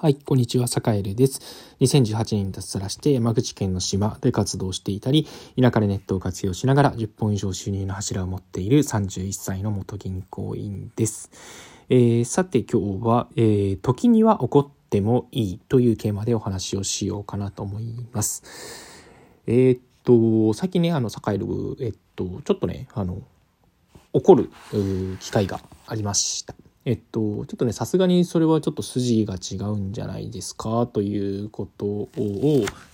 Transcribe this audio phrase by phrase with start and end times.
[0.00, 1.40] はい、こんにちは、坂エルです。
[1.80, 5.26] 2018年に脱サラして山口県の島で活動していたり、
[5.60, 11.32] 田舎でネットを活用しながら10本以上収入の柱を持っている31歳の元銀行員です。
[11.90, 18.44] えー、さて今日は、えー、時には怒ってもいいというテーマでお話をしようかなと思います。
[19.48, 21.46] えー、っと、最近ね、あの、坂エル、
[21.80, 23.20] えっと、ちょっとね、あの、
[24.12, 24.48] 怒る
[25.18, 25.58] 機会が
[25.88, 26.54] ありました。
[26.88, 32.08] えっと、ちょっとね、さすがにそれはちょっと筋が違うんじゃないですかということを、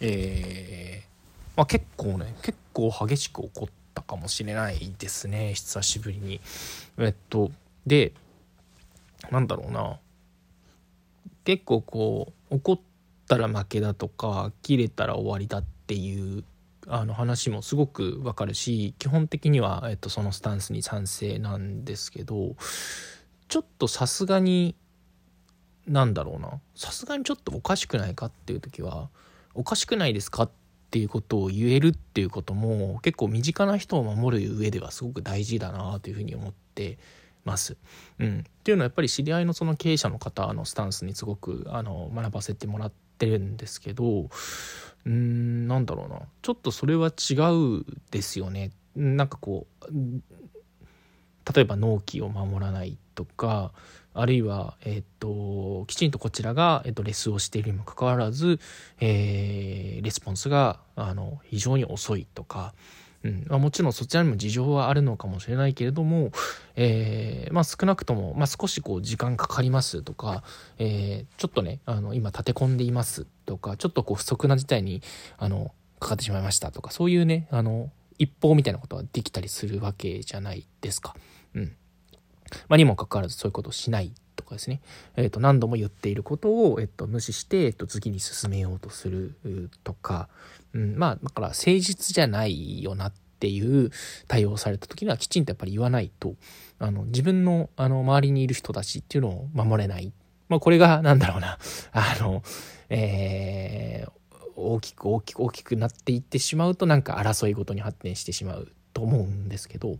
[0.00, 6.40] えー、まあ、結構ね、結構激しく怒ったかもしれないですね、久しぶりに。
[6.96, 7.50] えっと、
[7.86, 8.14] で、
[9.30, 9.98] なんだろうな、
[11.44, 12.80] 結構こう、怒っ
[13.28, 16.44] たら負けだとか、切れたら終わりだっていう
[16.88, 22.56] あの話もすごくわかるし基本的には、えっと、そのスタンスに賛成なんですけど
[23.52, 24.74] ちょっとさすがに
[25.86, 29.10] なんだろうなさすがにちょっとおかしくないかっていう時は
[29.52, 30.50] おかしくないですかっ
[30.90, 36.96] ていうことを言えるっていうことも結構身近な人を守る上ではすごく大事だなというふうに思って
[37.44, 37.76] ます。
[38.18, 44.30] うん、っていうのはやっぱり知り合いのその経営者の方のスタンスにすごくあの学ばせてもらってるんですけど
[45.04, 47.34] うんなんだろうなちょっとそれは違
[47.80, 48.70] うですよね。
[48.96, 49.94] なんかこう
[51.54, 53.72] 例えば納期を守らないとか
[54.14, 58.60] あるいは、えっと、きちんとこちらが、えっと、レスをしているにもかかわらず、
[59.00, 62.74] えー、レスポンスがあの非常に遅いとか、
[63.24, 66.30] うんまあ、もちろんそちらにも事情はあるのかもしれないけれども、
[66.76, 70.42] えーまあ、少なくとも、まあ、少しこう時間かかりますとか、
[70.78, 75.02] えー、ちょっとねあの今立て込んでいますとかちょっとこう不測な事態に
[75.38, 81.16] あのかかってしまいましたとかそういうねあの一報みたいなことができたりするわけじゃないですか。
[81.54, 81.76] うん。
[82.68, 84.80] まあ、にもかかわらずそういうことをしないとかですね、
[85.16, 89.34] えー、と何度も言っていることを、えー、と無視して、えー、と次に進めようとする
[89.84, 90.28] とか、
[90.72, 93.90] うん、まあだから誠実じゃないよなっていう
[94.28, 96.34] 対応された時にはきちんとやっぱり言わないと
[96.78, 100.12] あの自分のあの周りにいる人たちっていうのを守れない。
[100.48, 101.58] まあ、これが何だろうな。
[101.92, 102.42] あの、
[102.90, 104.12] えー、
[104.54, 108.72] 大きく大きく大きくなっていってしまうとなんか争いごとに発展してしまう。
[108.92, 109.96] と思うんですけど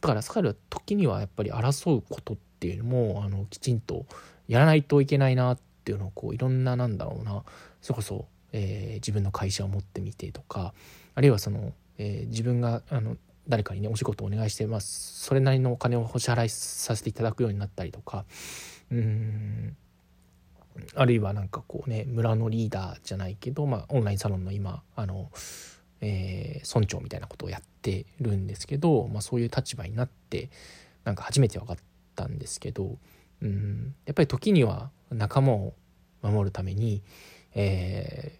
[0.00, 4.06] だから彼は時にはやっぱり争うことっていうのもあのきちんと
[4.46, 7.42] やらないといけないなっていうのをこういろんななんだろうな
[7.80, 10.72] それこそ、えー、自分の会社を持ってみてとか
[11.14, 13.16] あるいはその、えー、自分があの
[13.48, 15.24] 誰かにねお仕事をお願いしてます。
[15.24, 18.24] それなりのお金をお支払いさせていただくようになったりとか
[18.92, 19.76] うん。
[20.94, 25.30] あるいはなんかこうね村のリーダーじゃないけど、まあ、オンラインサロンの今あの
[26.00, 30.50] えー、村長みたいなことをやってるんですけど、まあ、そういう立場になって
[31.04, 31.76] なんか初めて分かっ
[32.14, 32.98] たんですけど、
[33.42, 35.74] うん、やっぱり時には仲間を
[36.22, 37.02] 守るために、
[37.54, 38.38] え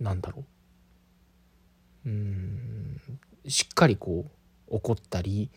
[0.00, 0.44] ー、なんだろ
[2.06, 2.08] う。
[2.08, 3.00] うん
[3.46, 4.24] しっかりこ
[4.70, 5.50] う怒ったり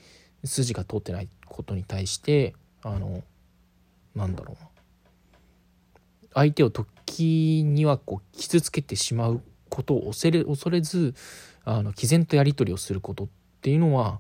[0.44, 3.24] 筋が通ってないことに対してあの
[4.16, 4.70] なんだろうな。
[6.34, 9.42] 相手を時にはこう傷つけてしまう
[9.74, 11.16] ことを恐れ恐れず
[11.66, 13.28] あの毅然とやり取りをすることっ
[13.62, 14.20] ていうのは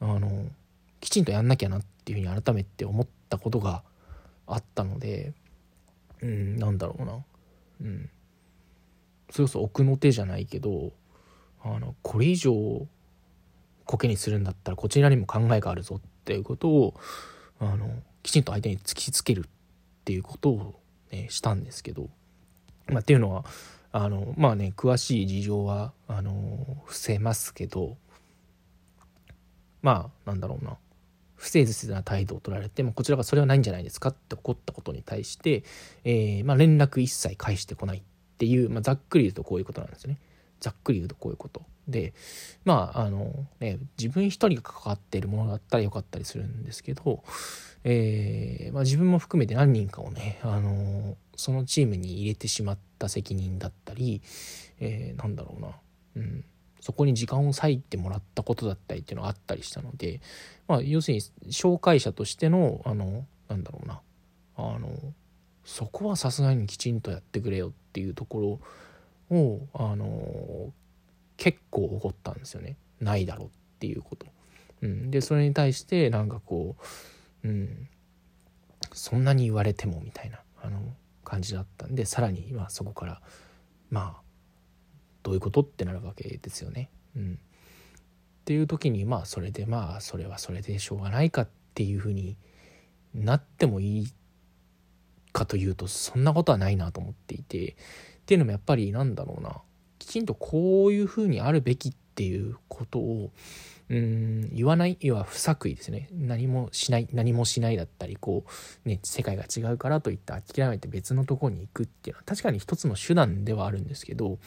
[0.00, 0.46] あの
[0.98, 3.84] きちんとやんなきゃなっていうふうに改めて思ったことが
[4.48, 5.32] あったので
[6.22, 7.24] うんなんだろうな。
[7.82, 8.10] うん。
[9.30, 10.90] それこそ奥の手じゃないけど
[11.62, 12.52] あのこれ以上
[13.84, 16.94] コケにするんだったらこちらにも考えがあるぞっていうことを
[17.60, 17.90] あの
[18.24, 19.50] きちんと相手に突きつけるっ
[20.04, 20.80] ていうことを、
[21.12, 22.08] ね、したんですけど、
[22.88, 23.44] まあ、っていうのは
[23.92, 27.96] あのまあね詳しい事情はあの伏せますけど
[29.82, 30.76] まあなんだろうな
[31.40, 35.64] 不誠実な態度を取られてもこちらがそれはないんじゃないですかって怒ったことに対して、
[36.04, 38.02] えー、まあ、連絡一切返してこないっ
[38.36, 40.18] ていう、まあ、ざっくり言うとこういうことなんですよね。
[40.60, 41.62] ざっくり言うとこういうこと。
[41.88, 42.12] で
[42.64, 47.24] まああのね自分一人が関わっているものだったらよかったりするんですけど、
[47.82, 54.22] えーまあ、自分も含めて何人かをねあのそのチームに入れてしまった責任だったり、
[54.78, 55.68] えー、なんだろうな、
[56.16, 56.44] うん、
[56.80, 60.20] そこに時間を割いてもらったことだったりっていうのがあったりしたので、
[60.68, 64.00] まあ、要するに紹介者としてのあのなんだろうな。
[64.56, 64.90] あの
[65.64, 68.60] そこはさすがにきちんとやってくれよっていうところ
[69.30, 70.72] をあの
[71.36, 74.26] 結構怒ったんですよねないだろうっていうこと。
[74.82, 76.76] うん、でそれに対してなんかこ
[77.44, 77.88] う、うん、
[78.92, 80.80] そんなに言われてもみたいなあの
[81.22, 83.20] 感じだったんでさらにまあそこから
[83.90, 84.20] まあ
[85.22, 86.90] どういうことってなるわけですよね。
[87.16, 87.38] うん、
[88.42, 92.36] っていう時にまあそれでまあそれはそれでしょうがないかっていうふうに
[93.14, 94.12] なってもいい
[95.32, 97.76] かというとそんなことはないなと思っていて
[98.30, 99.60] っていうのもやっぱりなんだろうな。
[99.98, 103.32] きちんとこういうふうにあるべきっていうことを
[103.88, 106.08] うん言わない要は不作為ですね。
[106.12, 108.44] 何もしない何もしないだったりこ
[108.86, 114.38] うね世界が違うからといって諦めて別のとこに行くっていうのは確かに一つの手段ではあるんですけど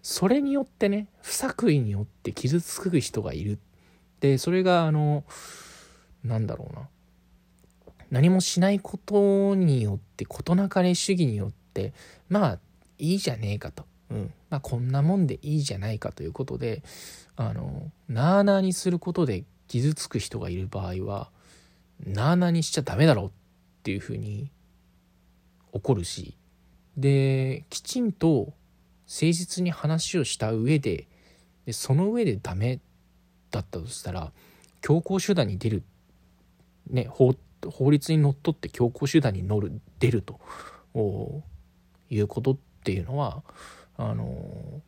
[0.00, 3.58] それによってね不作為によって傷つく人がいる。
[4.20, 5.24] でそれがあの
[6.24, 6.88] なんだろうな。
[8.10, 11.92] 何もしないことによって事なかれ主義によって
[12.30, 12.58] まあ
[12.98, 14.32] いいじゃねえかと、うん。
[14.50, 16.82] まあ、こんなもんでいいじゃないかということで
[17.36, 21.30] あのなあなあにすることで傷つく人がいる場合は
[22.04, 23.30] なあなあにしちゃダメだろうっ
[23.82, 24.50] ていうふうに
[25.72, 26.36] 怒るし。
[26.96, 28.54] できちんと
[29.06, 31.08] 誠実に話をした上で
[31.66, 32.80] でその上でダメ
[33.50, 34.32] だったとしたら
[34.80, 35.82] 強行手段に出る、
[36.88, 37.34] ね、法
[37.68, 40.40] 法律にのっとって強行手段に乗る出ると。
[42.08, 43.42] いうことっていうのは
[43.96, 44.80] あの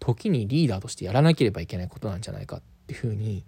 [0.00, 3.44] 時にリーダーとしてやらなければいけないことなんじゃないかっていうふうに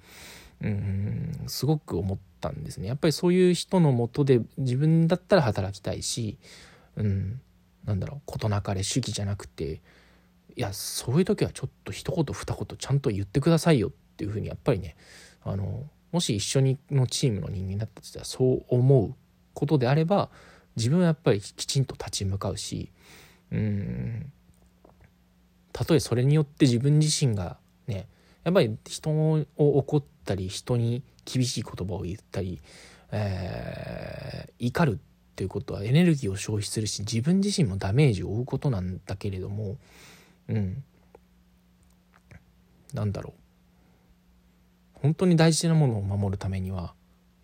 [0.60, 2.86] うんすごく思ったんですね。
[2.86, 6.36] やっぱりそういう人のもとで自分だったら働きたいし、
[6.96, 7.40] うん、
[7.86, 9.80] なんだろう事なかれ主義じゃなくて
[10.54, 14.94] いやそういう時はちょっと一言二言ちゃんと言ってくださいよっていうふうにやっぱりね
[15.42, 19.14] あのもし一緒にのチームの人間だったとしたらそう思う
[19.54, 20.28] ことであれば
[20.76, 22.92] 自分はやっぱりきちんと立ち向かうし
[23.52, 24.32] うん。
[25.72, 27.56] たとえそれによって自分自身が
[27.86, 28.06] ね
[28.44, 32.60] やっぱり人を怒ったり人に厳しい言葉を言ったり、
[33.12, 34.96] えー、怒るっ
[35.36, 39.76] ていうことはエネルギーを消費するし自分自身もダメージを負うことなんだけれども
[40.48, 40.82] うん。
[42.92, 43.40] なんだろう。
[44.94, 46.92] 本当に大事なものを守るためには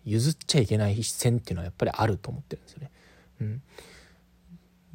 [0.05, 2.91] 譲っちゃいけない一線っていうのはやっぱりあると思ってるんですよね。
[3.41, 3.61] うん、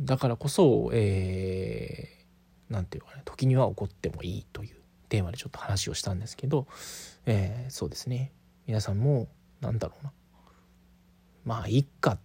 [0.01, 4.77] だからこそ、えー、なんていうかね時には怒ってもいいという
[5.09, 6.67] テーマでちょっと話をしたんですけど、
[7.27, 8.33] えー、そうですね。
[8.67, 9.29] 皆さんも
[9.61, 10.13] なんだろうな。
[11.45, 12.19] まあいっか。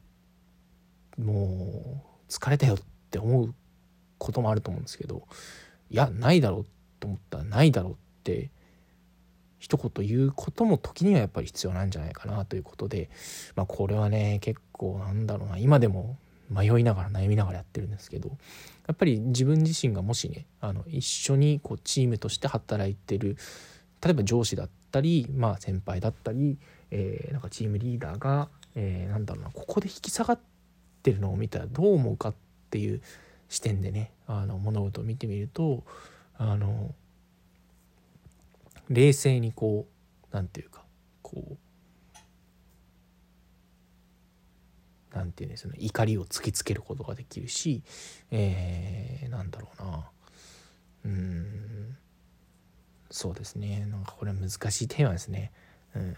[1.17, 2.77] もう疲れたよっ
[3.09, 3.55] て思う
[4.17, 5.27] こともあると思うんですけど
[5.89, 6.65] いやないだろう
[6.99, 8.51] と思ったらないだろうって
[9.59, 13.09] 一言言うことも時にはやっぱり必要なんじゃないかなということで、
[13.55, 15.57] まあ、これはね結構なんだろうな。
[15.57, 16.17] 今でも
[16.49, 18.29] 迷いながら悩みながらやってるんですけど
[18.87, 23.37] やっぱり自分自身がもしねあの一緒にこうチームとして働いてる
[24.03, 26.57] 例えば上司だったり、まあ、先輩だったり、
[26.91, 30.39] えー、なんかチームリーダーが、えー、なんだろうなここで引き下がっ
[31.03, 32.33] てるのを見たらどう思うかっ
[32.69, 33.01] ていう
[33.49, 35.83] 視点でねあの物事を見てみると
[36.37, 36.93] あの
[38.89, 39.85] 冷静にこ
[40.31, 40.83] う何て言うか
[41.21, 41.57] こう
[45.17, 47.81] 何て言うんですよね怒りを突きつけることができるし、
[48.29, 50.09] えー、なんだろうな。
[51.05, 51.97] うん。
[53.09, 53.85] そうですね。
[53.89, 55.51] なんかこれ難しいテーマですね。
[55.95, 56.17] うん、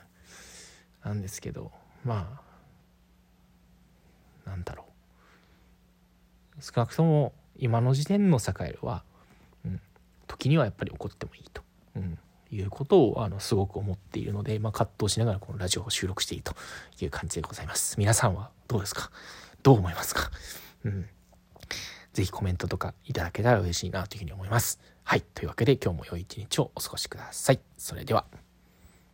[1.05, 1.71] なんですけど
[2.03, 2.41] ま
[4.45, 4.85] あなんだろ
[6.57, 6.61] う。
[6.61, 9.03] 少なくとも今の時点の栄は、
[9.63, 9.81] うん、
[10.27, 11.61] 時にはやっぱり怒ってもいいと。
[11.95, 12.17] うん。
[12.51, 16.55] いうことをあのすごく思っているので、まあ、葛藤しながらこのラジオを収録していると
[17.01, 17.99] いう感じでございます。
[17.99, 19.11] 皆さんはどうですか？
[19.61, 20.31] どう思いますか？
[20.83, 21.05] うん。
[22.13, 24.79] ぜひコメントとかいただけたら嬉しいなというふうに思います。
[25.03, 25.21] はい。
[25.21, 27.59] というわけで今日も良い一日をお過ごしください。
[27.77, 28.25] それでは。